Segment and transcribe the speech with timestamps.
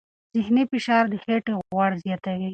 [0.37, 2.49] ذهني فشار د خېټې غوړ زیاتوي.